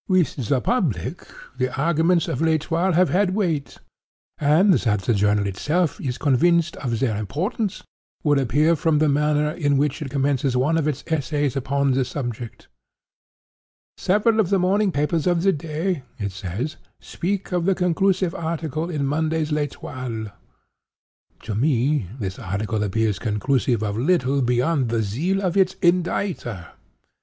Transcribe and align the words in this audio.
"With 0.07 0.35
the 0.47 0.61
public 0.61 1.27
the 1.59 1.79
arguments 1.79 2.27
of 2.27 2.41
L'Etoile 2.41 2.93
have 2.93 3.09
had 3.09 3.35
weight; 3.35 3.77
and 4.39 4.73
that 4.73 5.01
the 5.01 5.13
journal 5.13 5.45
itself 5.45 6.01
is 6.01 6.17
convinced 6.17 6.75
of 6.77 6.99
their 6.99 7.15
importance 7.15 7.83
would 8.23 8.39
appear 8.39 8.75
from 8.75 8.97
the 8.97 9.07
manner 9.07 9.51
in 9.51 9.77
which 9.77 10.01
it 10.01 10.09
commences 10.09 10.57
one 10.57 10.75
of 10.79 10.87
its 10.87 11.03
essays 11.05 11.55
upon 11.55 11.91
the 11.91 12.03
subject—'Several 12.03 14.39
of 14.39 14.49
the 14.49 14.57
morning 14.57 14.91
papers 14.91 15.27
of 15.27 15.43
the 15.43 15.53
day,' 15.53 16.01
it 16.17 16.31
says, 16.31 16.77
'speak 16.99 17.51
of 17.51 17.65
the 17.65 17.75
conclusive 17.75 18.33
article 18.33 18.89
in 18.89 19.05
Monday's 19.05 19.51
Etoile.' 19.53 20.31
To 21.43 21.53
me, 21.53 22.07
this 22.17 22.39
article 22.39 22.81
appears 22.83 23.19
conclusive 23.19 23.83
of 23.83 23.99
little 23.99 24.41
beyond 24.41 24.89
the 24.89 25.03
zeal 25.03 25.41
of 25.43 25.55
its 25.55 25.75
inditer. 25.75 26.71